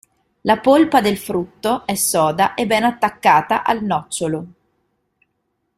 [0.45, 4.45] La polpa del frutto è soda e ben attaccata al nocciolo.